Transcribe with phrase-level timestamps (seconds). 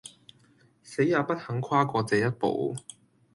[0.81, 2.75] 死也不肯跨過這一步。